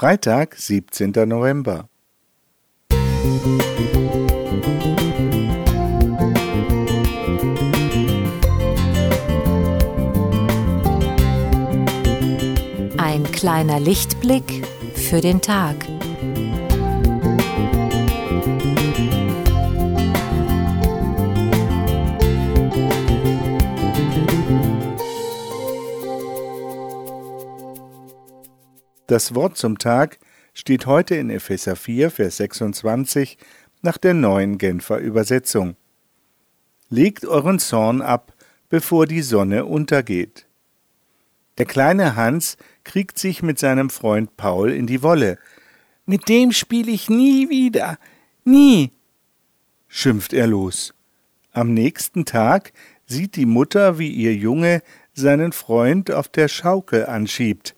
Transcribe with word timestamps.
Freitag, 0.00 0.54
17. 0.56 1.12
November. 1.28 1.90
Ein 12.96 13.24
kleiner 13.30 13.78
Lichtblick 13.78 14.66
für 14.94 15.20
den 15.20 15.42
Tag. 15.42 15.76
Das 29.10 29.34
Wort 29.34 29.56
zum 29.56 29.76
Tag 29.76 30.20
steht 30.54 30.86
heute 30.86 31.16
in 31.16 31.30
Epheser 31.30 31.74
4, 31.74 32.12
Vers 32.12 32.36
26 32.36 33.38
nach 33.82 33.98
der 33.98 34.14
neuen 34.14 34.56
Genfer 34.56 34.98
Übersetzung. 34.98 35.74
Legt 36.90 37.26
euren 37.26 37.58
Zorn 37.58 38.02
ab, 38.02 38.32
bevor 38.68 39.08
die 39.08 39.22
Sonne 39.22 39.64
untergeht. 39.64 40.46
Der 41.58 41.66
kleine 41.66 42.14
Hans 42.14 42.56
kriegt 42.84 43.18
sich 43.18 43.42
mit 43.42 43.58
seinem 43.58 43.90
Freund 43.90 44.36
Paul 44.36 44.70
in 44.70 44.86
die 44.86 45.02
Wolle. 45.02 45.40
Mit 46.06 46.28
dem 46.28 46.52
spiele 46.52 46.92
ich 46.92 47.10
nie 47.10 47.50
wieder. 47.50 47.98
Nie. 48.44 48.92
schimpft 49.88 50.32
er 50.32 50.46
los. 50.46 50.94
Am 51.50 51.74
nächsten 51.74 52.26
Tag 52.26 52.72
sieht 53.06 53.34
die 53.34 53.46
Mutter, 53.46 53.98
wie 53.98 54.10
ihr 54.10 54.36
Junge 54.36 54.84
seinen 55.14 55.50
Freund 55.50 56.12
auf 56.12 56.28
der 56.28 56.46
Schaukel 56.46 57.06
anschiebt. 57.06 57.74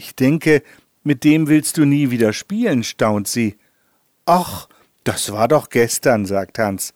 Ich 0.00 0.14
denke, 0.14 0.62
mit 1.02 1.24
dem 1.24 1.46
willst 1.46 1.76
du 1.76 1.84
nie 1.84 2.10
wieder 2.10 2.32
spielen, 2.32 2.84
staunt 2.84 3.28
sie. 3.28 3.58
Ach, 4.24 4.66
das 5.04 5.30
war 5.30 5.46
doch 5.46 5.68
gestern, 5.68 6.24
sagt 6.24 6.58
Hans. 6.58 6.94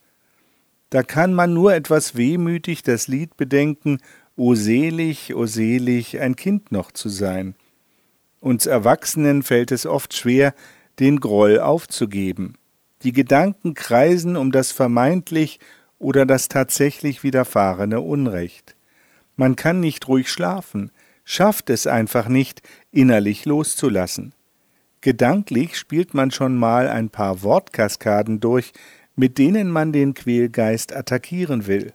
Da 0.89 1.03
kann 1.03 1.35
man 1.35 1.53
nur 1.53 1.75
etwas 1.75 2.15
wehmütig 2.15 2.81
das 2.81 3.07
Lied 3.07 3.37
bedenken, 3.37 3.99
O 4.35 4.55
selig, 4.55 5.35
o 5.35 5.45
selig, 5.45 6.19
ein 6.19 6.35
Kind 6.35 6.71
noch 6.71 6.91
zu 6.91 7.09
sein. 7.09 7.53
Uns 8.39 8.65
Erwachsenen 8.65 9.43
fällt 9.43 9.71
es 9.71 9.85
oft 9.85 10.15
schwer, 10.15 10.55
den 10.99 11.19
Groll 11.19 11.59
aufzugeben. 11.59 12.55
Die 13.03 13.13
Gedanken 13.13 13.75
kreisen 13.75 14.35
um 14.35 14.51
das 14.51 14.71
vermeintlich 14.71 15.59
oder 15.99 16.25
das 16.25 16.47
tatsächlich 16.47 17.21
widerfahrene 17.21 18.01
Unrecht. 18.01 18.75
Man 19.35 19.55
kann 19.55 19.79
nicht 19.79 20.07
ruhig 20.07 20.31
schlafen, 20.31 20.89
schafft 21.25 21.69
es 21.69 21.87
einfach 21.87 22.29
nicht, 22.29 22.61
innerlich 22.91 23.45
loszulassen. 23.45 24.33
Gedanklich 25.01 25.77
spielt 25.77 26.13
man 26.13 26.31
schon 26.31 26.55
mal 26.55 26.87
ein 26.87 27.09
paar 27.09 27.43
Wortkaskaden 27.43 28.39
durch, 28.39 28.71
mit 29.15 29.37
denen 29.37 29.69
man 29.69 29.91
den 29.91 30.13
Quälgeist 30.13 30.95
attackieren 30.95 31.67
will. 31.67 31.93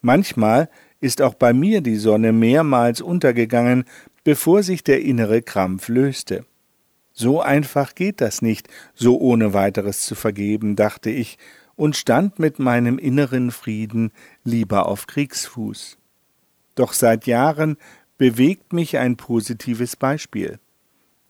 Manchmal 0.00 0.70
ist 1.00 1.20
auch 1.20 1.34
bei 1.34 1.52
mir 1.52 1.80
die 1.80 1.96
Sonne 1.96 2.32
mehrmals 2.32 3.00
untergegangen, 3.00 3.84
bevor 4.24 4.62
sich 4.62 4.84
der 4.84 5.02
innere 5.02 5.42
Krampf 5.42 5.88
löste. 5.88 6.44
So 7.12 7.40
einfach 7.40 7.94
geht 7.94 8.20
das 8.20 8.42
nicht, 8.42 8.68
so 8.94 9.20
ohne 9.20 9.52
weiteres 9.52 10.00
zu 10.06 10.14
vergeben, 10.14 10.76
dachte 10.76 11.10
ich, 11.10 11.38
und 11.74 11.96
stand 11.96 12.38
mit 12.38 12.58
meinem 12.58 12.98
inneren 12.98 13.50
Frieden 13.50 14.12
lieber 14.44 14.86
auf 14.86 15.06
Kriegsfuß. 15.06 15.98
Doch 16.74 16.92
seit 16.92 17.26
Jahren 17.26 17.76
bewegt 18.22 18.72
mich 18.72 18.98
ein 18.98 19.16
positives 19.16 19.96
Beispiel. 19.96 20.60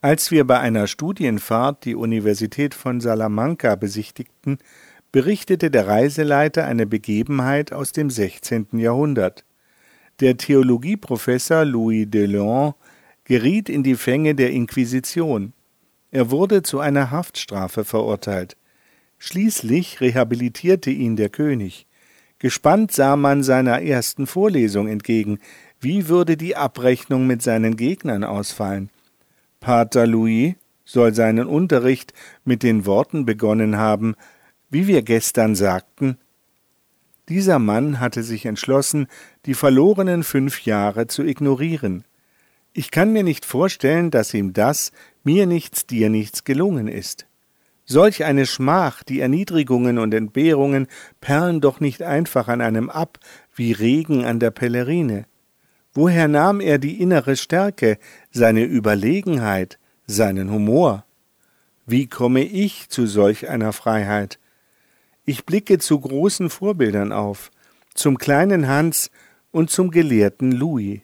Als 0.02 0.30
wir 0.30 0.46
bei 0.46 0.60
einer 0.60 0.86
Studienfahrt 0.86 1.86
die 1.86 1.94
Universität 1.94 2.74
von 2.74 3.00
Salamanca 3.00 3.76
besichtigten, 3.76 4.58
berichtete 5.10 5.70
der 5.70 5.86
Reiseleiter 5.86 6.66
eine 6.66 6.84
Begebenheit 6.84 7.72
aus 7.72 7.92
dem 7.92 8.10
16. 8.10 8.66
Jahrhundert. 8.72 9.46
Der 10.20 10.36
Theologieprofessor 10.36 11.64
Louis 11.64 12.10
de 12.10 12.26
Leon 12.26 12.74
geriet 13.24 13.70
in 13.70 13.82
die 13.82 13.96
Fänge 13.96 14.34
der 14.34 14.50
Inquisition. 14.50 15.54
Er 16.10 16.30
wurde 16.30 16.62
zu 16.62 16.78
einer 16.78 17.10
Haftstrafe 17.10 17.86
verurteilt. 17.86 18.58
Schließlich 19.16 20.02
rehabilitierte 20.02 20.90
ihn 20.90 21.16
der 21.16 21.30
König. 21.30 21.86
Gespannt 22.38 22.92
sah 22.92 23.16
man 23.16 23.44
seiner 23.44 23.80
ersten 23.80 24.26
Vorlesung 24.26 24.88
entgegen, 24.88 25.38
wie 25.82 26.08
würde 26.08 26.36
die 26.36 26.56
Abrechnung 26.56 27.26
mit 27.26 27.42
seinen 27.42 27.76
Gegnern 27.76 28.22
ausfallen? 28.22 28.90
Pater 29.60 30.06
Louis 30.06 30.54
soll 30.84 31.12
seinen 31.14 31.46
Unterricht 31.46 32.14
mit 32.44 32.62
den 32.62 32.86
Worten 32.86 33.26
begonnen 33.26 33.76
haben, 33.76 34.14
wie 34.70 34.86
wir 34.86 35.02
gestern 35.02 35.54
sagten, 35.54 36.16
dieser 37.28 37.58
Mann 37.58 38.00
hatte 38.00 38.22
sich 38.22 38.46
entschlossen, 38.46 39.06
die 39.46 39.54
verlorenen 39.54 40.22
fünf 40.22 40.64
Jahre 40.64 41.06
zu 41.06 41.22
ignorieren. 41.22 42.04
Ich 42.72 42.90
kann 42.90 43.12
mir 43.12 43.22
nicht 43.22 43.44
vorstellen, 43.44 44.10
dass 44.10 44.34
ihm 44.34 44.52
das, 44.52 44.92
mir 45.24 45.46
nichts, 45.46 45.86
dir 45.86 46.10
nichts 46.10 46.44
gelungen 46.44 46.88
ist. 46.88 47.26
Solch 47.84 48.24
eine 48.24 48.46
Schmach, 48.46 49.02
die 49.02 49.20
Erniedrigungen 49.20 49.98
und 49.98 50.14
Entbehrungen 50.14 50.86
perlen 51.20 51.60
doch 51.60 51.80
nicht 51.80 52.02
einfach 52.02 52.48
an 52.48 52.60
einem 52.60 52.90
ab 52.90 53.18
wie 53.54 53.72
Regen 53.72 54.24
an 54.24 54.40
der 54.40 54.50
Pellerine. 54.50 55.26
Woher 55.94 56.26
nahm 56.26 56.60
er 56.60 56.78
die 56.78 57.00
innere 57.02 57.36
Stärke, 57.36 57.98
seine 58.30 58.64
Überlegenheit, 58.64 59.78
seinen 60.06 60.50
Humor? 60.50 61.04
Wie 61.84 62.06
komme 62.06 62.42
ich 62.44 62.88
zu 62.88 63.06
solch 63.06 63.48
einer 63.48 63.74
Freiheit? 63.74 64.38
Ich 65.26 65.44
blicke 65.44 65.78
zu 65.78 66.00
großen 66.00 66.48
Vorbildern 66.48 67.12
auf, 67.12 67.50
zum 67.92 68.16
kleinen 68.16 68.68
Hans 68.68 69.10
und 69.50 69.70
zum 69.70 69.90
gelehrten 69.90 70.50
Louis. 70.50 71.00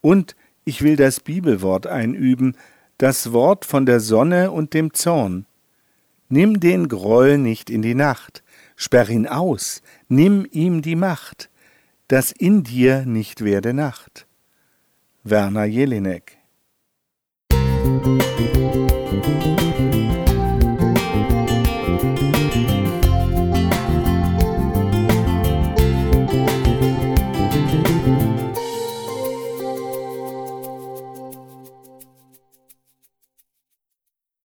Und 0.00 0.34
ich 0.64 0.80
will 0.80 0.96
das 0.96 1.20
Bibelwort 1.20 1.86
einüben, 1.86 2.56
das 2.96 3.32
Wort 3.32 3.66
von 3.66 3.84
der 3.84 4.00
Sonne 4.00 4.50
und 4.50 4.72
dem 4.72 4.94
Zorn. 4.94 5.44
Nimm 6.30 6.58
den 6.58 6.88
Groll 6.88 7.36
nicht 7.36 7.68
in 7.68 7.82
die 7.82 7.94
Nacht, 7.94 8.42
sperr 8.76 9.10
ihn 9.10 9.26
aus, 9.26 9.82
nimm 10.08 10.46
ihm 10.50 10.80
die 10.80 10.96
Macht 10.96 11.50
dass 12.10 12.32
in 12.32 12.64
dir 12.64 13.06
nicht 13.06 13.44
werde 13.44 13.72
Nacht. 13.72 14.26
Werner 15.22 15.64
Jelinek 15.64 16.38
Musik 17.52 18.49